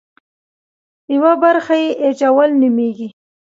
یوه 1.15 1.33
برخه 1.43 1.75
یې 1.83 1.89
اېچ 2.01 2.19
اول 2.29 2.49
نومېږي. 2.61 3.09